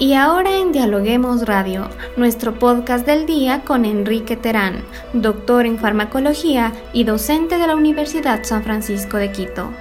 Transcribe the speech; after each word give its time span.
Y 0.00 0.14
ahora 0.14 0.56
en 0.56 0.70
Dialoguemos 0.70 1.44
Radio, 1.44 1.88
nuestro 2.16 2.56
podcast 2.56 3.04
del 3.04 3.26
día 3.26 3.62
con 3.64 3.84
Enrique 3.84 4.36
Terán, 4.36 4.84
doctor 5.12 5.66
en 5.66 5.76
farmacología 5.76 6.72
y 6.92 7.02
docente 7.02 7.58
de 7.58 7.66
la 7.66 7.74
Universidad 7.74 8.44
San 8.44 8.62
Francisco 8.62 9.16
de 9.16 9.32
Quito. 9.32 9.72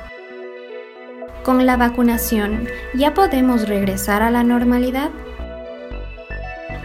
Con 1.43 1.67
la 1.67 1.77
vacunación, 1.77 2.67
¿ya 2.95 3.13
podemos 3.13 3.69
regresar 3.69 4.23
a 4.23 4.31
la 4.31 4.43
normalidad? 4.43 5.11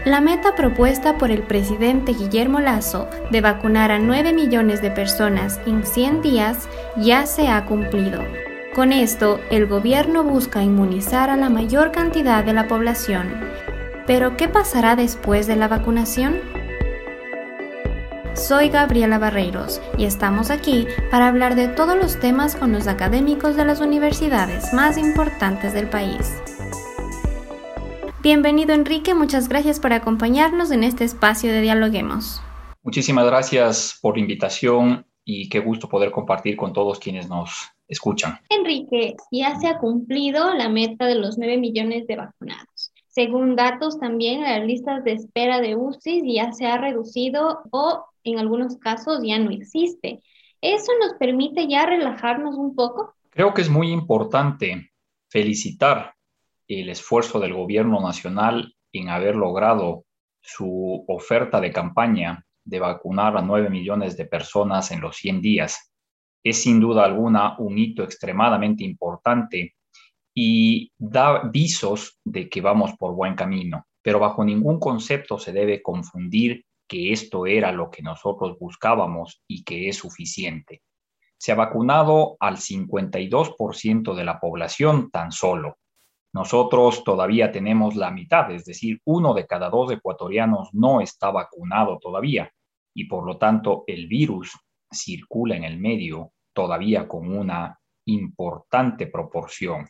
La 0.05 0.21
meta 0.21 0.53
propuesta 0.53 1.17
por 1.17 1.31
el 1.31 1.41
presidente 1.41 2.13
Guillermo 2.13 2.59
Lazo 2.59 3.07
de 3.31 3.41
vacunar 3.41 3.89
a 3.89 3.97
9 3.97 4.31
millones 4.33 4.79
de 4.83 4.91
personas 4.91 5.59
en 5.65 5.87
100 5.87 6.21
días 6.21 6.69
ya 6.97 7.25
se 7.25 7.47
ha 7.47 7.65
cumplido. 7.65 8.21
Con 8.75 8.91
esto, 8.91 9.39
el 9.51 9.67
gobierno 9.67 10.23
busca 10.23 10.63
inmunizar 10.63 11.29
a 11.29 11.37
la 11.37 11.51
mayor 11.51 11.91
cantidad 11.91 12.43
de 12.43 12.53
la 12.53 12.67
población. 12.67 13.29
Pero, 14.07 14.35
¿qué 14.35 14.47
pasará 14.47 14.95
después 14.95 15.45
de 15.45 15.55
la 15.55 15.67
vacunación? 15.67 16.39
Soy 18.33 18.69
Gabriela 18.69 19.19
Barreiros 19.19 19.79
y 19.95 20.05
estamos 20.05 20.49
aquí 20.49 20.87
para 21.11 21.27
hablar 21.27 21.53
de 21.53 21.67
todos 21.67 21.95
los 21.95 22.19
temas 22.19 22.55
con 22.55 22.71
los 22.71 22.87
académicos 22.87 23.55
de 23.55 23.63
las 23.63 23.79
universidades 23.79 24.73
más 24.73 24.97
importantes 24.97 25.73
del 25.73 25.87
país. 25.87 26.33
Bienvenido 28.23 28.73
Enrique, 28.73 29.13
muchas 29.13 29.49
gracias 29.49 29.79
por 29.79 29.93
acompañarnos 29.93 30.71
en 30.71 30.83
este 30.83 31.03
espacio 31.03 31.51
de 31.51 31.61
Dialoguemos. 31.61 32.41
Muchísimas 32.81 33.27
gracias 33.27 33.99
por 34.01 34.15
la 34.15 34.21
invitación 34.21 35.05
y 35.23 35.47
qué 35.49 35.59
gusto 35.59 35.87
poder 35.87 36.09
compartir 36.09 36.55
con 36.55 36.73
todos 36.73 36.97
quienes 36.97 37.29
nos 37.29 37.72
escuchan. 37.87 38.37
Enrique, 38.49 39.15
ya 39.31 39.59
se 39.59 39.67
ha 39.67 39.77
cumplido 39.77 40.53
la 40.53 40.69
meta 40.69 41.05
de 41.05 41.15
los 41.15 41.37
9 41.37 41.57
millones 41.57 42.07
de 42.07 42.15
vacunados. 42.15 42.93
Según 43.07 43.55
datos 43.55 43.99
también, 43.99 44.41
las 44.41 44.65
listas 44.65 45.03
de 45.03 45.13
espera 45.13 45.61
de 45.61 45.75
UCI 45.75 46.33
ya 46.33 46.51
se 46.51 46.65
ha 46.65 46.77
reducido 46.77 47.61
o 47.69 48.05
en 48.23 48.39
algunos 48.39 48.77
casos 48.77 49.19
ya 49.23 49.37
no 49.37 49.51
existe. 49.51 50.21
¿Eso 50.61 50.91
nos 50.99 51.13
permite 51.19 51.67
ya 51.67 51.85
relajarnos 51.85 52.55
un 52.55 52.73
poco? 52.73 53.13
Creo 53.29 53.53
que 53.53 53.61
es 53.61 53.69
muy 53.69 53.91
importante 53.91 54.91
felicitar 55.29 56.15
el 56.67 56.89
esfuerzo 56.89 57.39
del 57.39 57.53
gobierno 57.53 57.99
nacional 58.01 58.73
en 58.91 59.09
haber 59.09 59.35
logrado 59.35 60.05
su 60.41 61.03
oferta 61.07 61.59
de 61.59 61.71
campaña 61.71 62.45
de 62.63 62.79
vacunar 62.79 63.37
a 63.37 63.41
9 63.41 63.69
millones 63.69 64.17
de 64.17 64.25
personas 64.25 64.91
en 64.91 65.01
los 65.01 65.17
100 65.17 65.41
días 65.41 65.92
es 66.43 66.61
sin 66.61 66.79
duda 66.79 67.05
alguna 67.05 67.55
un 67.59 67.77
hito 67.77 68.03
extremadamente 68.03 68.83
importante 68.83 69.75
y 70.35 70.91
da 70.97 71.43
visos 71.43 72.19
de 72.23 72.49
que 72.49 72.61
vamos 72.61 72.93
por 72.97 73.13
buen 73.15 73.35
camino, 73.35 73.85
pero 74.01 74.19
bajo 74.19 74.43
ningún 74.43 74.79
concepto 74.79 75.37
se 75.37 75.53
debe 75.53 75.81
confundir 75.81 76.65
que 76.87 77.11
esto 77.11 77.45
era 77.45 77.71
lo 77.71 77.89
que 77.89 78.01
nosotros 78.01 78.57
buscábamos 78.59 79.41
y 79.47 79.63
que 79.63 79.87
es 79.89 79.97
suficiente. 79.97 80.81
Se 81.37 81.51
ha 81.51 81.55
vacunado 81.55 82.35
al 82.39 82.57
52% 82.57 84.13
de 84.13 84.23
la 84.23 84.39
población 84.39 85.09
tan 85.11 85.31
solo. 85.31 85.77
Nosotros 86.33 87.03
todavía 87.03 87.51
tenemos 87.51 87.95
la 87.95 88.09
mitad, 88.09 88.51
es 88.51 88.65
decir, 88.65 88.99
uno 89.05 89.33
de 89.33 89.45
cada 89.45 89.69
dos 89.69 89.91
ecuatorianos 89.91 90.69
no 90.73 90.99
está 90.99 91.29
vacunado 91.31 91.99
todavía 91.99 92.51
y 92.95 93.05
por 93.05 93.25
lo 93.25 93.37
tanto 93.37 93.83
el 93.87 94.07
virus 94.07 94.51
circula 94.93 95.55
en 95.55 95.63
el 95.63 95.79
medio 95.79 96.33
todavía 96.53 97.07
con 97.07 97.35
una 97.35 97.79
importante 98.05 99.07
proporción. 99.07 99.87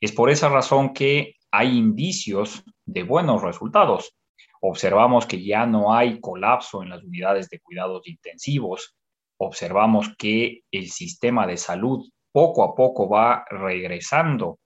Es 0.00 0.12
por 0.12 0.30
esa 0.30 0.48
razón 0.48 0.92
que 0.94 1.36
hay 1.50 1.76
indicios 1.76 2.64
de 2.86 3.02
buenos 3.02 3.42
resultados. 3.42 4.16
Observamos 4.60 5.26
que 5.26 5.42
ya 5.42 5.66
no 5.66 5.92
hay 5.94 6.20
colapso 6.20 6.82
en 6.82 6.90
las 6.90 7.02
unidades 7.02 7.48
de 7.50 7.60
cuidados 7.60 8.06
intensivos. 8.06 8.96
Observamos 9.38 10.14
que 10.16 10.62
el 10.70 10.90
sistema 10.90 11.46
de 11.46 11.56
salud 11.56 12.08
poco 12.32 12.62
a 12.62 12.74
poco 12.74 13.08
va 13.08 13.44
regresando 13.50 14.58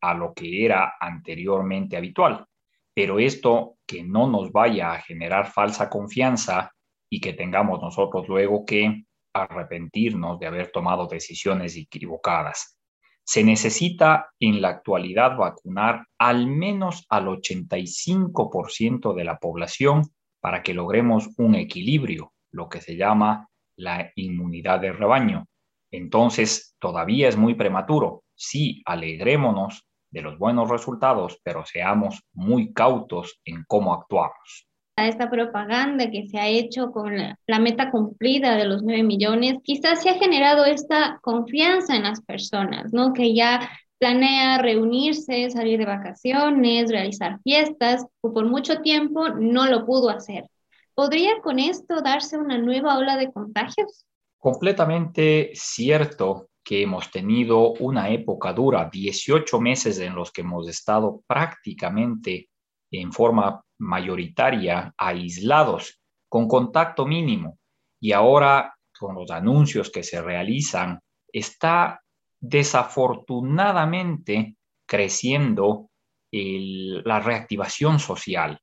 a 0.00 0.14
lo 0.14 0.32
que 0.32 0.64
era 0.64 0.94
anteriormente 1.00 1.96
habitual. 1.96 2.46
Pero 2.94 3.18
esto 3.18 3.76
que 3.86 4.02
no 4.02 4.28
nos 4.28 4.52
vaya 4.52 4.92
a 4.92 5.00
generar 5.00 5.50
falsa 5.50 5.88
confianza 5.88 6.72
y 7.08 7.20
que 7.20 7.32
tengamos 7.32 7.80
nosotros 7.80 8.28
luego 8.28 8.64
que 8.64 9.04
arrepentirnos 9.32 10.38
de 10.38 10.46
haber 10.46 10.70
tomado 10.70 11.06
decisiones 11.06 11.76
equivocadas. 11.76 12.78
Se 13.24 13.44
necesita 13.44 14.30
en 14.40 14.60
la 14.60 14.70
actualidad 14.70 15.36
vacunar 15.36 16.06
al 16.18 16.46
menos 16.46 17.06
al 17.08 17.26
85% 17.26 19.14
de 19.14 19.24
la 19.24 19.38
población 19.38 20.02
para 20.40 20.62
que 20.62 20.74
logremos 20.74 21.28
un 21.36 21.54
equilibrio, 21.54 22.32
lo 22.50 22.68
que 22.68 22.80
se 22.80 22.96
llama 22.96 23.48
la 23.76 24.10
inmunidad 24.16 24.80
de 24.80 24.92
rebaño. 24.92 25.46
Entonces, 25.92 26.74
todavía 26.78 27.28
es 27.28 27.36
muy 27.36 27.54
prematuro. 27.54 28.24
Sí, 28.34 28.82
alegrémonos 28.84 29.86
de 30.10 30.22
los 30.22 30.38
buenos 30.38 30.68
resultados, 30.68 31.38
pero 31.44 31.64
seamos 31.64 32.22
muy 32.32 32.72
cautos 32.72 33.40
en 33.44 33.64
cómo 33.68 33.94
actuamos 33.94 34.69
esta 35.08 35.30
propaganda 35.30 36.10
que 36.10 36.26
se 36.28 36.38
ha 36.38 36.48
hecho 36.48 36.90
con 36.90 37.16
la, 37.16 37.58
meta 37.58 37.90
cumplida 37.90 38.56
de 38.56 38.64
los 38.64 38.82
9 38.82 39.02
millones, 39.02 39.56
quizás 39.62 40.02
se 40.02 40.10
ha 40.10 40.14
generado 40.14 40.64
esta 40.64 41.18
confianza 41.22 41.96
en 41.96 42.04
las 42.04 42.22
personas, 42.22 42.92
¿no? 42.92 43.12
Que 43.12 43.34
ya 43.34 43.70
planea 43.98 44.58
reunirse, 44.58 45.50
salir 45.50 45.78
de 45.78 45.84
vacaciones, 45.84 46.90
realizar 46.90 47.38
fiestas, 47.42 48.06
o 48.22 48.32
por 48.32 48.46
mucho 48.46 48.80
tiempo 48.80 49.28
no 49.28 49.66
lo 49.66 49.84
pudo 49.84 50.08
hacer. 50.08 50.46
¿Podría 50.94 51.40
con 51.42 51.58
esto 51.58 52.00
darse 52.00 52.38
una 52.38 52.58
nueva 52.58 52.98
ola 52.98 53.16
de 53.16 53.30
contagios? 53.30 54.06
Completamente 54.38 55.50
cierto 55.54 56.48
que 56.64 56.82
hemos 56.82 57.10
tenido 57.10 57.72
una 57.74 58.10
época 58.10 58.52
dura, 58.52 58.88
18 58.90 59.60
meses 59.60 59.98
en 59.98 60.14
los 60.14 60.30
que 60.30 60.42
hemos 60.42 60.68
estado 60.68 61.22
prácticamente 61.26 62.48
en 62.90 63.12
forma 63.12 63.62
mayoritaria 63.78 64.92
aislados, 64.96 66.00
con 66.28 66.48
contacto 66.48 67.06
mínimo. 67.06 67.58
Y 68.00 68.12
ahora, 68.12 68.74
con 68.98 69.14
los 69.14 69.30
anuncios 69.30 69.90
que 69.90 70.02
se 70.02 70.22
realizan, 70.22 70.98
está 71.32 72.02
desafortunadamente 72.40 74.56
creciendo 74.86 75.90
la 76.32 77.20
reactivación 77.20 77.98
social. 77.98 78.60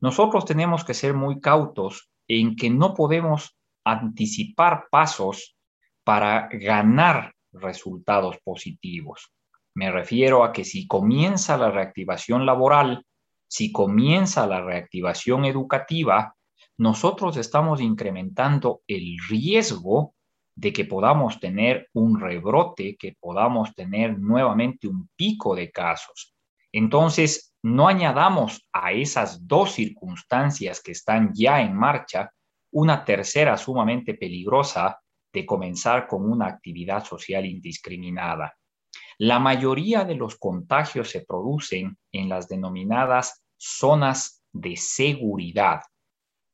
Nosotros 0.00 0.44
tenemos 0.44 0.84
que 0.84 0.94
ser 0.94 1.14
muy 1.14 1.40
cautos 1.40 2.10
en 2.28 2.56
que 2.56 2.70
no 2.70 2.94
podemos 2.94 3.56
anticipar 3.84 4.86
pasos 4.90 5.56
para 6.04 6.48
ganar 6.52 7.32
resultados 7.52 8.36
positivos. 8.44 9.32
Me 9.74 9.90
refiero 9.90 10.44
a 10.44 10.52
que 10.52 10.64
si 10.64 10.86
comienza 10.86 11.56
la 11.56 11.70
reactivación 11.70 12.44
laboral, 12.44 13.05
si 13.48 13.72
comienza 13.72 14.46
la 14.46 14.60
reactivación 14.60 15.44
educativa, 15.44 16.34
nosotros 16.78 17.36
estamos 17.36 17.80
incrementando 17.80 18.82
el 18.86 19.16
riesgo 19.28 20.14
de 20.54 20.72
que 20.72 20.84
podamos 20.84 21.38
tener 21.38 21.88
un 21.92 22.18
rebrote, 22.18 22.96
que 22.96 23.14
podamos 23.20 23.74
tener 23.74 24.18
nuevamente 24.18 24.88
un 24.88 25.08
pico 25.16 25.54
de 25.54 25.70
casos. 25.70 26.34
Entonces, 26.72 27.54
no 27.62 27.88
añadamos 27.88 28.68
a 28.72 28.92
esas 28.92 29.46
dos 29.46 29.72
circunstancias 29.72 30.80
que 30.82 30.92
están 30.92 31.32
ya 31.34 31.60
en 31.60 31.74
marcha 31.74 32.30
una 32.72 33.04
tercera 33.04 33.56
sumamente 33.56 34.14
peligrosa 34.14 34.98
de 35.32 35.46
comenzar 35.46 36.06
con 36.06 36.30
una 36.30 36.46
actividad 36.46 37.04
social 37.04 37.44
indiscriminada. 37.44 38.54
La 39.18 39.38
mayoría 39.38 40.04
de 40.04 40.14
los 40.14 40.36
contagios 40.36 41.10
se 41.10 41.24
producen 41.24 41.96
en 42.12 42.28
las 42.28 42.48
denominadas 42.48 43.42
zonas 43.56 44.42
de 44.52 44.76
seguridad. 44.76 45.80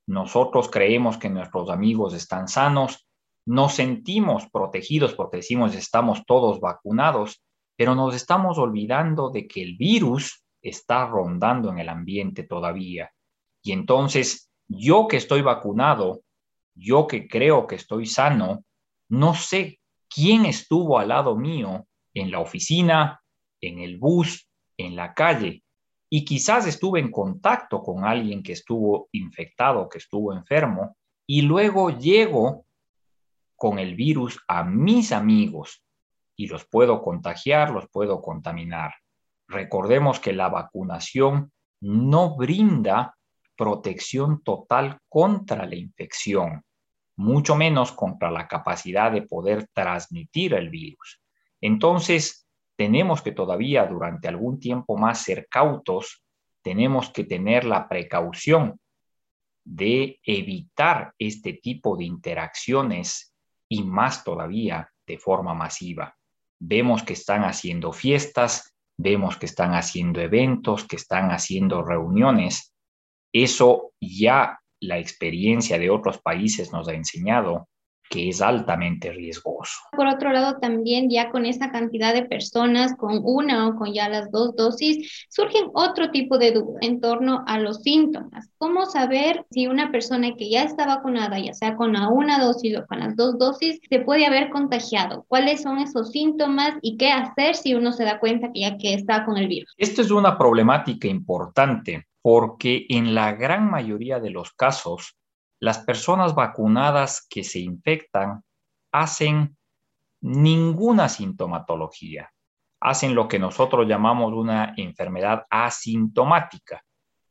Nosotros 0.06 0.70
creemos 0.70 1.19
que 1.19 1.29
nuestros 1.29 1.70
amigos 1.70 2.14
están 2.14 2.47
sanos, 2.47 3.09
nos 3.44 3.75
sentimos 3.75 4.49
protegidos 4.49 5.14
porque 5.14 5.38
decimos 5.38 5.75
estamos 5.75 6.25
todos 6.25 6.61
vacunados, 6.61 7.43
pero 7.76 7.97
nos 7.97 8.14
estamos 8.14 8.59
olvidando 8.59 9.31
de 9.31 9.49
que 9.49 9.62
el 9.62 9.76
virus 9.76 10.44
está 10.61 11.06
rondando 11.06 11.70
en 11.70 11.79
el 11.81 11.88
ambiente 11.88 12.44
todavía. 12.44 13.11
Y 13.61 13.73
entonces, 13.73 14.50
yo 14.69 15.09
que 15.09 15.17
estoy 15.17 15.43
vacunado, 15.43 16.23
yo 16.76 17.09
que 17.09 17.26
creo 17.26 17.67
que 17.67 17.75
estoy 17.75 18.06
sano, 18.06 18.64
no 19.09 19.35
sé 19.35 19.81
quién 20.09 20.47
estuvo 20.47 21.00
al 21.00 21.09
lado 21.09 21.35
mío 21.35 21.87
en 22.14 22.31
la 22.31 22.41
oficina, 22.41 23.20
en 23.61 23.79
el 23.79 23.99
bus, 23.99 24.49
en 24.76 24.97
la 24.97 25.14
calle, 25.14 25.62
y 26.11 26.25
quizás 26.25 26.67
estuve 26.67 27.00
en 27.00 27.11
contacto 27.11 27.82
con 27.82 28.05
alguien 28.05 28.43
que 28.43 28.53
estuvo 28.53 29.09
infectado, 29.12 29.88
que 29.88 29.99
estuvo 29.99 30.35
enfermo, 30.35 30.97
y 31.26 31.43
luego 31.43 31.91
llego 31.91 32.67
con 33.56 33.79
el 33.79 33.94
virus 33.94 34.38
a 34.49 34.64
mis 34.64 35.12
amigos 35.12 35.82
y 36.37 36.49
los 36.49 36.67
puedo 36.67 37.00
contagiar, 37.00 37.70
los 37.70 37.88
puedo 37.88 38.20
contaminar. 38.20 38.93
Recordemos 39.49 40.20
que 40.20 40.32
la 40.32 40.49
vacunación 40.49 41.53
no 41.81 42.37
brinda 42.37 43.17
protección 43.56 44.43
total 44.43 44.99
contra 45.09 45.64
la 45.64 45.76
infección, 45.76 46.62
mucho 47.17 47.55
menos 47.55 47.93
contra 47.93 48.31
la 48.31 48.49
capacidad 48.49 49.12
de 49.12 49.23
poder 49.23 49.69
transmitir 49.73 50.55
el 50.55 50.69
virus. 50.69 51.22
Entonces, 51.62 52.47
tenemos 52.76 53.23
que 53.23 53.32
todavía 53.32 53.87
durante 53.87 54.29
algún 54.29 54.59
tiempo 54.59 54.99
más 54.99 55.23
ser 55.23 55.47
cautos, 55.49 56.23
tenemos 56.61 57.11
que 57.11 57.25
tener 57.25 57.64
la 57.64 57.88
precaución 57.88 58.79
de 59.64 60.20
evitar 60.25 61.14
este 61.19 61.55
tipo 61.55 61.97
de 61.97 62.05
interacciones 62.05 63.35
y 63.69 63.85
más 63.85 64.25
todavía 64.25 64.91
de 65.06 65.19
forma 65.19 65.55
masiva. 65.55 66.17
Vemos 66.59 67.05
que 67.05 67.12
están 67.12 67.44
haciendo 67.44 67.93
fiestas, 67.93 68.75
vemos 68.97 69.37
que 69.37 69.47
están 69.47 69.75
haciendo 69.75 70.20
eventos, 70.20 70.85
que 70.85 70.97
están 70.97 71.31
haciendo 71.31 71.82
reuniones. 71.82 72.75
Eso 73.32 73.93
ya 74.00 74.59
la 74.81 74.99
experiencia 74.99 75.79
de 75.79 75.91
otros 75.91 76.19
países 76.20 76.73
nos 76.73 76.88
ha 76.88 76.94
enseñado 76.94 77.69
que 78.12 78.29
es 78.29 78.43
altamente 78.43 79.11
riesgoso. 79.11 79.81
Por 79.93 80.06
otro 80.06 80.31
lado, 80.32 80.59
también 80.59 81.09
ya 81.09 81.31
con 81.31 81.47
esa 81.47 81.70
cantidad 81.70 82.12
de 82.12 82.26
personas, 82.26 82.94
con 82.94 83.23
una 83.25 83.69
o 83.69 83.76
con 83.76 83.94
ya 83.94 84.11
las 84.11 84.31
dos 84.31 84.55
dosis, 84.55 85.26
surgen 85.31 85.70
otro 85.73 86.11
tipo 86.11 86.37
de 86.37 86.53
dudas 86.53 86.76
en 86.82 87.00
torno 87.00 87.43
a 87.47 87.59
los 87.59 87.79
síntomas. 87.79 88.50
¿Cómo 88.59 88.85
saber 88.85 89.47
si 89.50 89.67
una 89.67 89.91
persona 89.91 90.35
que 90.37 90.50
ya 90.50 90.62
está 90.62 90.87
vacunada, 90.87 91.38
ya 91.38 91.55
sea 91.55 91.75
con 91.75 91.94
la 91.94 92.11
una 92.11 92.38
dosis 92.38 92.76
o 92.76 92.87
con 92.87 92.99
las 93.00 93.17
dos 93.17 93.38
dosis, 93.38 93.81
se 93.88 94.00
puede 94.00 94.26
haber 94.26 94.50
contagiado? 94.50 95.25
¿Cuáles 95.26 95.62
son 95.62 95.79
esos 95.79 96.11
síntomas 96.11 96.75
y 96.82 96.99
qué 96.99 97.11
hacer 97.11 97.55
si 97.55 97.75
uno 97.75 97.93
se 97.93 98.05
da 98.05 98.20
cuenta 98.20 98.53
que 98.53 98.61
ya 98.61 98.76
que 98.76 98.93
está 98.93 99.25
con 99.25 99.38
el 99.38 99.49
virus? 99.49 99.73
Esto 99.79 100.03
es 100.03 100.11
una 100.11 100.37
problemática 100.37 101.09
importante 101.09 102.09
porque 102.20 102.85
en 102.91 103.14
la 103.14 103.32
gran 103.32 103.70
mayoría 103.70 104.20
de 104.20 104.31
los 104.31 104.53
casos 104.53 105.17
las 105.62 105.79
personas 105.79 106.35
vacunadas 106.35 107.25
que 107.31 107.44
se 107.44 107.61
infectan 107.61 108.43
hacen 108.91 109.56
ninguna 110.20 111.09
sintomatología, 111.09 112.32
hacen 112.81 113.14
lo 113.14 113.29
que 113.29 113.38
nosotros 113.38 113.87
llamamos 113.87 114.32
una 114.32 114.75
enfermedad 114.76 115.47
asintomática 115.49 116.82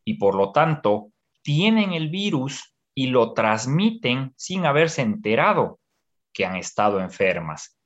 y 0.06 0.13
por 0.13 0.36
lo 0.36 0.54
tanto 0.54 1.10
tienen 1.42 1.92
el 1.92 2.07
virus 2.07 2.74
y 2.95 3.07
lo 3.07 3.33
transmiten 3.33 4.33
sin 4.38 4.66
haberse 4.66 5.01
enterado 5.01 5.81
que 6.31 6.45
han 6.45 6.56
estado 6.56 7.01
enfermas. 7.01 7.78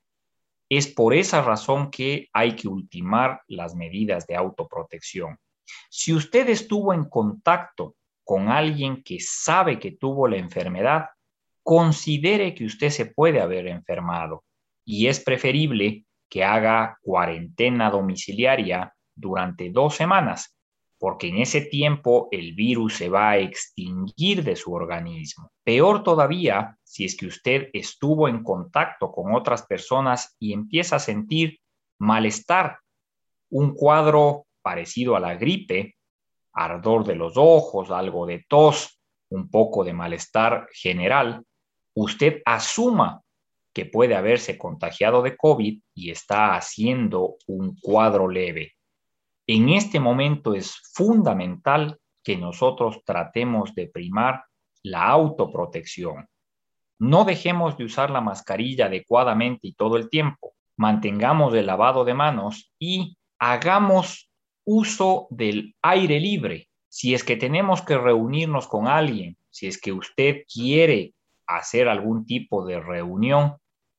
Es 0.69 0.85
por 0.85 1.15
esa 1.15 1.41
razón 1.41 1.89
que 1.89 2.29
hay 2.33 2.55
que 2.55 2.67
ultimar 2.67 3.41
las 3.47 3.73
medidas 3.73 4.27
de 4.27 4.35
autoprotección. 4.35 5.39
Si 5.89 6.13
usted 6.13 6.49
estuvo 6.49 6.93
en 6.93 7.05
contacto 7.05 7.95
con 8.25 8.49
alguien 8.49 9.03
que 9.03 9.19
sabe 9.21 9.79
que 9.79 9.91
tuvo 9.91 10.27
la 10.27 10.37
enfermedad, 10.37 11.05
considere 11.63 12.53
que 12.53 12.65
usted 12.65 12.89
se 12.89 13.05
puede 13.05 13.39
haber 13.39 13.67
enfermado 13.67 14.43
y 14.83 15.07
es 15.07 15.19
preferible 15.19 16.05
que 16.29 16.43
haga 16.43 16.97
cuarentena 17.01 17.89
domiciliaria 17.89 18.93
durante 19.15 19.69
dos 19.69 19.95
semanas, 19.95 20.57
porque 20.97 21.27
en 21.27 21.37
ese 21.37 21.61
tiempo 21.61 22.27
el 22.31 22.53
virus 22.53 22.95
se 22.95 23.09
va 23.09 23.31
a 23.31 23.37
extinguir 23.37 24.43
de 24.43 24.55
su 24.55 24.73
organismo. 24.73 25.51
Peor 25.63 26.03
todavía 26.03 26.77
si 26.83 27.05
es 27.05 27.15
que 27.15 27.27
usted 27.27 27.69
estuvo 27.73 28.27
en 28.27 28.43
contacto 28.43 29.11
con 29.11 29.33
otras 29.35 29.65
personas 29.65 30.35
y 30.39 30.53
empieza 30.53 30.95
a 30.95 30.99
sentir 30.99 31.59
malestar, 31.99 32.79
un 33.49 33.73
cuadro 33.75 34.47
parecido 34.61 35.15
a 35.15 35.19
la 35.19 35.35
gripe, 35.35 35.95
ardor 36.55 37.05
de 37.05 37.15
los 37.15 37.33
ojos, 37.35 37.91
algo 37.91 38.25
de 38.25 38.45
tos, 38.47 38.99
un 39.29 39.49
poco 39.49 39.83
de 39.83 39.93
malestar 39.93 40.67
general, 40.71 41.43
usted 41.93 42.41
asuma 42.45 43.21
que 43.73 43.85
puede 43.85 44.15
haberse 44.15 44.57
contagiado 44.57 45.21
de 45.21 45.35
COVID 45.35 45.79
y 45.93 46.09
está 46.09 46.55
haciendo 46.55 47.35
un 47.47 47.77
cuadro 47.79 48.29
leve. 48.29 48.73
En 49.47 49.69
este 49.69 49.99
momento 49.99 50.53
es 50.53 50.75
fundamental 50.93 51.99
que 52.23 52.37
nosotros 52.37 53.01
tratemos 53.05 53.75
de 53.75 53.87
primar 53.87 54.45
la 54.81 55.07
autoprotección. 55.07 56.27
No 56.99 57.25
dejemos 57.25 57.77
de 57.77 57.83
usar 57.83 58.09
la 58.09 58.21
mascarilla 58.21 58.85
adecuadamente 58.85 59.67
y 59.67 59.73
todo 59.73 59.97
el 59.97 60.09
tiempo. 60.09 60.53
Mantengamos 60.77 61.53
el 61.53 61.65
lavado 61.65 62.05
de 62.05 62.13
manos 62.13 62.71
y 62.79 63.17
hagamos 63.37 64.29
uso 64.65 65.27
del 65.29 65.75
aire 65.81 66.19
libre. 66.19 66.69
Si 66.89 67.13
es 67.13 67.23
que 67.23 67.37
tenemos 67.37 67.81
que 67.81 67.97
reunirnos 67.97 68.67
con 68.67 68.87
alguien, 68.87 69.37
si 69.49 69.67
es 69.67 69.79
que 69.79 69.93
usted 69.93 70.43
quiere 70.51 71.13
hacer 71.47 71.87
algún 71.87 72.25
tipo 72.25 72.65
de 72.65 72.79
reunión, 72.79 73.57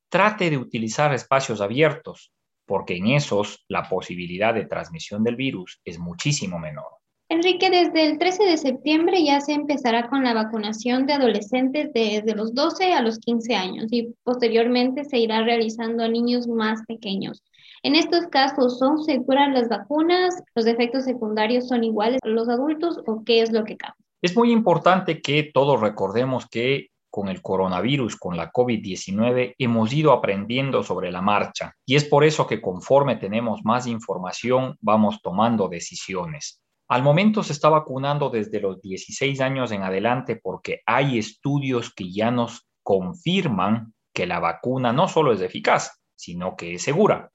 trate 0.08 0.50
de 0.50 0.58
utilizar 0.58 1.14
espacios 1.14 1.60
abiertos, 1.60 2.32
porque 2.66 2.96
en 2.96 3.08
esos 3.08 3.64
la 3.68 3.88
posibilidad 3.88 4.52
de 4.52 4.66
transmisión 4.66 5.22
del 5.22 5.36
virus 5.36 5.80
es 5.84 5.98
muchísimo 5.98 6.58
menor. 6.58 6.86
Enrique, 7.28 7.70
desde 7.70 8.06
el 8.06 8.18
13 8.18 8.44
de 8.44 8.56
septiembre 8.56 9.24
ya 9.24 9.40
se 9.40 9.52
empezará 9.52 10.08
con 10.08 10.22
la 10.22 10.32
vacunación 10.32 11.06
de 11.06 11.14
adolescentes 11.14 11.90
desde 11.92 12.36
los 12.36 12.54
12 12.54 12.92
a 12.92 13.02
los 13.02 13.18
15 13.18 13.54
años 13.56 13.86
y 13.90 14.14
posteriormente 14.22 15.04
se 15.04 15.18
irá 15.18 15.42
realizando 15.42 16.04
a 16.04 16.08
niños 16.08 16.46
más 16.46 16.82
pequeños. 16.86 17.42
En 17.86 17.94
estos 17.94 18.26
casos, 18.26 18.80
¿son 18.80 19.04
seguras 19.04 19.54
las 19.54 19.68
vacunas? 19.68 20.42
¿Los 20.56 20.66
efectos 20.66 21.04
secundarios 21.04 21.68
son 21.68 21.84
iguales 21.84 22.18
a 22.24 22.26
los 22.26 22.48
adultos 22.48 22.98
o 23.06 23.22
qué 23.24 23.42
es 23.42 23.52
lo 23.52 23.62
que 23.62 23.76
cambia? 23.76 24.04
Es 24.20 24.36
muy 24.36 24.50
importante 24.50 25.22
que 25.22 25.52
todos 25.54 25.80
recordemos 25.80 26.48
que 26.48 26.88
con 27.08 27.28
el 27.28 27.40
coronavirus, 27.42 28.16
con 28.16 28.36
la 28.36 28.50
COVID-19, 28.50 29.54
hemos 29.56 29.92
ido 29.92 30.10
aprendiendo 30.10 30.82
sobre 30.82 31.12
la 31.12 31.22
marcha 31.22 31.76
y 31.86 31.94
es 31.94 32.04
por 32.04 32.24
eso 32.24 32.48
que 32.48 32.60
conforme 32.60 33.14
tenemos 33.18 33.60
más 33.62 33.86
información 33.86 34.76
vamos 34.80 35.22
tomando 35.22 35.68
decisiones. 35.68 36.60
Al 36.88 37.04
momento 37.04 37.44
se 37.44 37.52
está 37.52 37.68
vacunando 37.68 38.30
desde 38.30 38.60
los 38.60 38.82
16 38.82 39.40
años 39.40 39.70
en 39.70 39.84
adelante 39.84 40.40
porque 40.42 40.80
hay 40.86 41.18
estudios 41.18 41.94
que 41.94 42.12
ya 42.12 42.32
nos 42.32 42.66
confirman 42.82 43.94
que 44.12 44.26
la 44.26 44.40
vacuna 44.40 44.92
no 44.92 45.06
solo 45.06 45.32
es 45.32 45.40
eficaz, 45.40 46.00
sino 46.16 46.56
que 46.56 46.74
es 46.74 46.82
segura. 46.82 47.30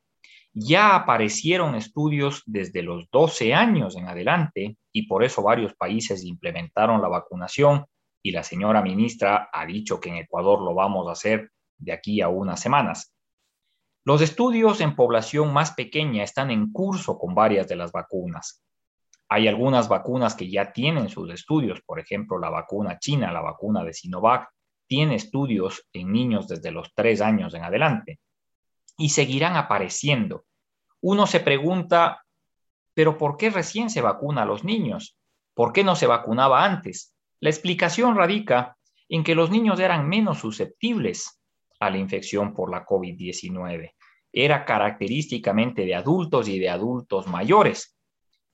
Ya 0.54 0.96
aparecieron 0.96 1.76
estudios 1.76 2.44
desde 2.46 2.84
los 2.84 3.10
12 3.10 3.54
años 3.54 3.96
en 3.96 4.08
adelante 4.08 4.76
y 4.92 5.08
por 5.08 5.24
eso 5.24 5.42
varios 5.42 5.74
países 5.76 6.26
implementaron 6.26 7.02
la 7.02 7.08
vacunación 7.08 7.86
y 8.22 8.32
la 8.32 8.44
señora 8.44 8.82
ministra 8.82 9.50
ha 9.54 9.66
dicho 9.66 10.02
que 10.02 10.10
en 10.10 10.18
Ecuador 10.18 10.62
lo 10.62 10.74
vamos 10.74 11.08
a 11.08 11.14
hacer 11.14 11.52
de 11.78 11.94
aquí 11.94 12.20
a 12.20 12.28
unas 12.28 12.60
semanas. 12.60 13.14
Los 14.04 14.22
estudios 14.22 14.82
en 14.82 14.96
población 14.96 15.54
más 15.54 15.72
pequeña 15.72 16.24
están 16.24 16.52
en 16.52 16.74
curso 16.74 17.18
con 17.18 17.34
varias 17.34 17.70
de 17.70 17.78
las 17.78 17.94
vacunas. 17.94 18.62
Hay 19.30 19.48
algunas 19.48 19.88
vacunas 19.88 20.36
que 20.36 20.52
ya 20.52 20.74
tienen 20.74 21.08
sus 21.08 21.32
estudios, 21.32 21.82
por 21.82 21.98
ejemplo, 21.98 22.38
la 22.38 22.50
vacuna 22.50 23.00
china, 23.00 23.32
la 23.32 23.42
vacuna 23.42 23.86
de 23.86 23.94
Sinovac, 23.94 24.50
tiene 24.86 25.16
estudios 25.16 25.88
en 25.94 26.12
niños 26.12 26.50
desde 26.50 26.72
los 26.72 26.94
tres 26.94 27.22
años 27.22 27.54
en 27.54 27.64
adelante 27.64 28.20
y 29.02 29.10
seguirán 29.10 29.56
apareciendo. 29.56 30.46
Uno 31.02 31.26
se 31.26 31.40
pregunta, 31.40 32.24
pero 32.94 33.18
¿por 33.18 33.36
qué 33.36 33.50
recién 33.50 33.90
se 33.90 34.00
vacuna 34.00 34.44
a 34.44 34.46
los 34.46 34.64
niños? 34.64 35.18
¿Por 35.56 35.74
qué 35.74 35.84
no 35.84 35.96
se 35.96 36.06
vacunaba 36.06 36.64
antes? 36.64 37.16
La 37.40 37.50
explicación 37.50 38.16
radica 38.16 38.78
en 39.10 39.24
que 39.24 39.34
los 39.34 39.50
niños 39.50 39.80
eran 39.80 40.08
menos 40.08 40.38
susceptibles 40.38 41.42
a 41.80 41.90
la 41.90 41.98
infección 41.98 42.54
por 42.54 42.70
la 42.70 42.86
COVID-19. 42.86 43.96
Era 44.32 44.66
característicamente 44.66 45.84
de 45.84 45.96
adultos 45.96 46.48
y 46.48 46.60
de 46.60 46.70
adultos 46.70 47.26
mayores. 47.26 47.98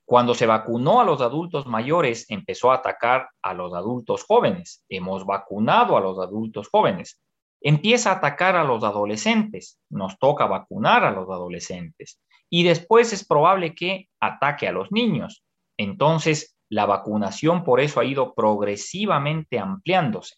Cuando 0.06 0.34
se 0.34 0.46
vacunó 0.46 1.02
a 1.02 1.04
los 1.04 1.20
adultos 1.20 1.68
mayores, 1.68 2.26
empezó 2.30 2.72
a 2.72 2.76
atacar 2.76 3.28
a 3.42 3.54
los 3.54 3.74
adultos 3.74 4.24
jóvenes. 4.24 4.86
Hemos 4.88 5.26
vacunado 5.26 5.98
a 5.98 6.02
los 6.02 6.18
adultos 6.20 6.70
jóvenes 6.70 7.20
empieza 7.62 8.12
a 8.12 8.16
atacar 8.16 8.56
a 8.56 8.64
los 8.64 8.84
adolescentes, 8.84 9.80
nos 9.90 10.18
toca 10.20 10.46
vacunar 10.46 11.04
a 11.04 11.12
los 11.12 11.30
adolescentes 11.30 12.20
y 12.50 12.64
después 12.64 13.14
es 13.14 13.26
probable 13.26 13.76
que 13.76 14.10
ataque 14.20 14.68
a 14.68 14.72
los 14.72 14.92
niños. 14.92 15.44
Entonces, 15.78 16.58
la 16.70 16.86
vacunación 16.86 17.64
por 17.64 17.80
eso 17.80 18.00
ha 18.00 18.06
ido 18.06 18.34
progresivamente 18.34 19.60
ampliándose. 19.60 20.36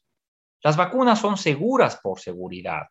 Las 0.62 0.78
vacunas 0.78 1.20
son 1.20 1.38
seguras 1.38 2.00
por 2.02 2.20
seguridad, 2.20 2.88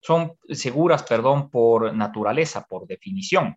son 0.00 0.36
seguras, 0.48 1.02
perdón, 1.04 1.50
por 1.50 1.94
naturaleza, 1.94 2.66
por 2.68 2.86
definición. 2.86 3.56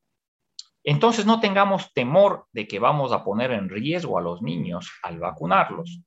Entonces 0.84 1.26
no 1.26 1.42
tengamos 1.42 1.92
temor 1.94 2.46
de 2.54 2.68
que 2.68 2.80
vamos 2.80 3.12
a 3.12 3.24
poner 3.24 3.52
en 3.52 3.68
riesgo 3.68 4.18
a 4.18 4.22
los 4.22 4.42
niños 4.42 4.90
al 5.04 5.20
vacunarlos. 5.20 6.00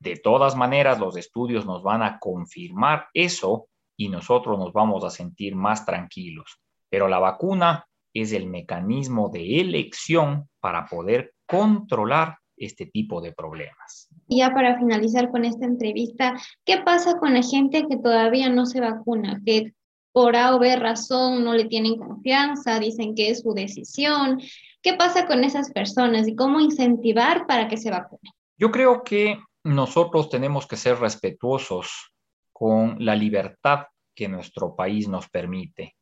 De 0.00 0.16
todas 0.16 0.56
maneras, 0.56 0.98
los 1.00 1.16
estudios 1.16 1.66
nos 1.66 1.82
van 1.82 2.02
a 2.02 2.18
confirmar 2.18 3.08
eso 3.14 3.68
y 3.96 4.08
nosotros 4.08 4.58
nos 4.58 4.72
vamos 4.72 5.04
a 5.04 5.10
sentir 5.10 5.56
más 5.56 5.84
tranquilos. 5.84 6.60
Pero 6.88 7.08
la 7.08 7.18
vacuna 7.18 7.84
es 8.14 8.32
el 8.32 8.46
mecanismo 8.46 9.28
de 9.28 9.60
elección 9.60 10.48
para 10.60 10.86
poder 10.86 11.34
controlar 11.46 12.38
este 12.56 12.86
tipo 12.86 13.20
de 13.20 13.32
problemas. 13.32 14.08
Y 14.28 14.38
ya 14.38 14.52
para 14.52 14.78
finalizar 14.78 15.30
con 15.30 15.44
esta 15.44 15.64
entrevista, 15.64 16.36
¿qué 16.64 16.78
pasa 16.78 17.18
con 17.18 17.34
la 17.34 17.42
gente 17.42 17.86
que 17.88 17.96
todavía 17.96 18.48
no 18.48 18.66
se 18.66 18.80
vacuna? 18.80 19.40
Que 19.44 19.74
por 20.12 20.36
A 20.36 20.54
o 20.54 20.58
B 20.58 20.74
razón 20.76 21.44
no 21.44 21.54
le 21.54 21.66
tienen 21.66 21.96
confianza, 21.96 22.78
dicen 22.80 23.14
que 23.14 23.30
es 23.30 23.40
su 23.40 23.52
decisión. 23.52 24.40
¿Qué 24.82 24.94
pasa 24.94 25.26
con 25.26 25.44
esas 25.44 25.70
personas 25.72 26.26
y 26.28 26.34
cómo 26.34 26.60
incentivar 26.60 27.46
para 27.46 27.68
que 27.68 27.76
se 27.76 27.90
vacunen? 27.90 28.32
Yo 28.56 28.70
creo 28.70 29.04
que 29.04 29.38
nosotros 29.64 30.28
tenemos 30.28 30.66
que 30.66 30.76
ser 30.76 30.98
respetuosos 30.98 32.12
con 32.52 32.96
la 33.04 33.14
libertad 33.14 33.86
que 34.14 34.28
nuestro 34.28 34.74
país 34.74 35.08
nos 35.08 35.28
permite. 35.28 35.96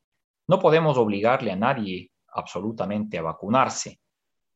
No 0.49 0.59
podemos 0.59 0.97
obligarle 0.97 1.53
a 1.53 1.57
nadie 1.57 2.11
absolutamente 2.29 3.19
a 3.19 3.23
vacunarse, 3.23 3.99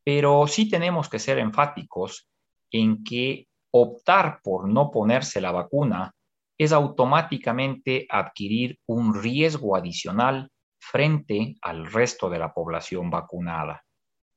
pero 0.05 0.47
sí 0.47 0.69
tenemos 0.69 1.09
que 1.09 1.19
ser 1.19 1.39
enfáticos 1.39 2.29
en 2.71 3.03
que 3.05 3.49
optar 3.71 4.41
por 4.43 4.69
no 4.69 4.91
ponerse 4.91 5.41
la 5.41 5.53
vacuna 5.53 6.15
es 6.59 6.73
automáticamente 6.73 8.07
adquirir 8.09 8.79
un 8.87 9.15
riesgo 9.15 9.77
adicional 9.77 10.51
frente 10.79 11.57
al 11.63 11.87
resto 11.91 12.29
de 12.29 12.39
la 12.39 12.53
población 12.53 13.11
vacunada. 13.11 13.83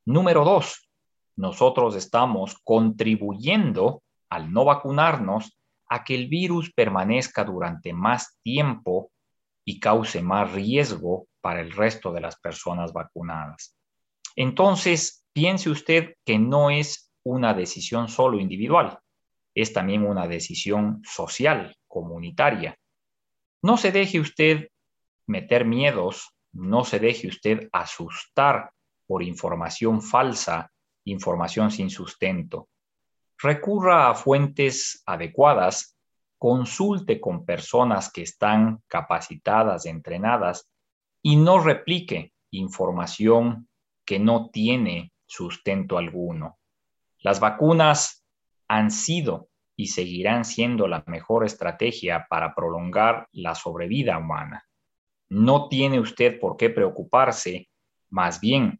Número 0.06 0.44
dos, 0.44 0.90
nosotros 1.36 1.96
estamos 1.96 2.58
contribuyendo 2.64 4.03
al 4.34 4.52
no 4.52 4.66
vacunarnos 4.66 5.58
a 5.88 6.04
que 6.04 6.16
el 6.16 6.28
virus 6.28 6.72
permanezca 6.74 7.44
durante 7.44 7.94
más 7.94 8.40
tiempo 8.42 9.12
y 9.64 9.80
cause 9.80 10.22
más 10.22 10.52
riesgo 10.52 11.28
para 11.40 11.62
el 11.62 11.72
resto 11.72 12.12
de 12.12 12.22
las 12.22 12.40
personas 12.40 12.94
vacunadas. 12.94 13.76
Entonces, 14.36 15.24
piense 15.34 15.70
usted 15.70 16.16
que 16.26 16.40
no 16.40 16.70
es 16.72 17.12
una 17.24 17.54
decisión 17.54 18.08
solo 18.10 18.40
individual, 18.40 19.00
es 19.54 19.72
también 19.72 20.04
una 20.04 20.28
decisión 20.28 21.02
social, 21.04 21.76
comunitaria. 21.88 22.78
No 23.62 23.78
se 23.78 23.92
deje 23.92 24.20
usted 24.20 24.70
meter 25.28 25.64
miedos, 25.64 26.34
no 26.54 26.84
se 26.84 27.00
deje 27.00 27.28
usted 27.28 27.70
asustar 27.72 28.72
por 29.06 29.22
información 29.22 30.02
falsa, 30.02 30.72
información 31.06 31.70
sin 31.70 31.90
sustento. 31.90 32.70
Recurra 33.44 34.10
a 34.10 34.16
fuentes 34.16 35.04
adecuadas 35.06 35.98
consulte 36.38 37.20
con 37.20 37.44
personas 37.46 38.10
que 38.10 38.22
están 38.22 38.82
capacitadas, 38.88 39.86
entrenadas 39.86 40.70
y 41.22 41.36
no 41.36 41.60
replique 41.60 42.32
información 42.52 43.68
que 44.06 44.18
no 44.18 44.50
tiene 44.50 45.12
sustento 45.26 45.98
alguno. 45.98 46.58
Las 47.20 47.42
vacunas 47.42 48.24
han 48.70 48.92
sido 48.92 49.50
y 49.76 49.88
seguirán 49.88 50.46
siendo 50.46 50.88
la 50.88 51.04
mejor 51.08 51.46
estrategia 51.46 52.28
para 52.30 52.56
prolongar 52.56 53.28
la 53.34 53.56
sobrevida 53.56 54.20
humana. 54.20 54.66
No 55.28 55.68
tiene 55.68 56.00
usted 56.00 56.40
por 56.40 56.56
qué 56.56 56.70
preocuparse, 56.70 57.68
más 58.10 58.40
bien, 58.40 58.80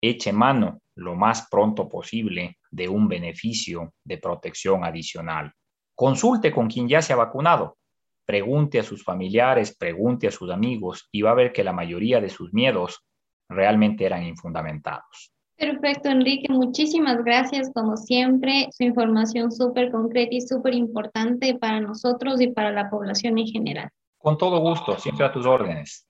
eche 0.00 0.32
mano 0.32 0.80
lo 0.96 1.14
más 1.14 1.46
pronto 1.48 1.88
posible 1.88 2.58
de 2.72 2.88
un 2.88 3.06
beneficio 3.06 3.92
de 4.02 4.18
protección 4.18 4.84
adicional. 4.84 5.52
Consulte 5.94 6.50
con 6.50 6.68
quien 6.68 6.88
ya 6.88 7.02
se 7.02 7.12
ha 7.12 7.16
vacunado. 7.16 7.76
Pregunte 8.24 8.80
a 8.80 8.82
sus 8.82 9.04
familiares, 9.04 9.76
pregunte 9.76 10.26
a 10.26 10.32
sus 10.32 10.50
amigos 10.50 11.08
y 11.12 11.22
va 11.22 11.30
a 11.30 11.34
ver 11.34 11.52
que 11.52 11.62
la 11.62 11.72
mayoría 11.72 12.20
de 12.20 12.30
sus 12.30 12.52
miedos 12.52 13.04
realmente 13.48 14.06
eran 14.06 14.24
infundamentados. 14.24 15.32
Perfecto, 15.56 16.08
Enrique. 16.08 16.52
Muchísimas 16.52 17.22
gracias, 17.22 17.70
como 17.72 17.96
siempre. 17.96 18.68
Su 18.72 18.84
información 18.84 19.52
súper 19.52 19.92
concreta 19.92 20.34
y 20.34 20.40
súper 20.40 20.74
importante 20.74 21.54
para 21.54 21.80
nosotros 21.80 22.40
y 22.40 22.48
para 22.48 22.72
la 22.72 22.90
población 22.90 23.38
en 23.38 23.46
general. 23.46 23.90
Con 24.18 24.38
todo 24.38 24.60
gusto, 24.60 24.98
siempre 24.98 25.26
a 25.26 25.32
tus 25.32 25.46
órdenes. 25.46 26.08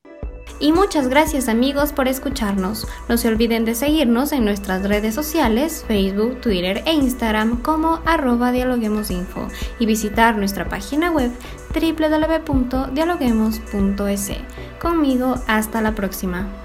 Y 0.60 0.72
muchas 0.72 1.08
gracias 1.08 1.48
amigos 1.48 1.92
por 1.92 2.06
escucharnos. 2.06 2.86
No 3.08 3.16
se 3.16 3.26
olviden 3.28 3.64
de 3.64 3.74
seguirnos 3.74 4.30
en 4.30 4.44
nuestras 4.44 4.84
redes 4.84 5.12
sociales, 5.14 5.84
Facebook, 5.88 6.40
Twitter 6.40 6.84
e 6.86 6.92
Instagram 6.92 7.62
como 7.62 7.98
arroba 8.04 8.52
dialoguemosinfo 8.52 9.48
y 9.80 9.86
visitar 9.86 10.36
nuestra 10.36 10.68
página 10.68 11.10
web 11.10 11.32
www.dialoguemos.es. 11.74 14.30
Conmigo, 14.80 15.34
hasta 15.48 15.80
la 15.80 15.96
próxima. 15.96 16.61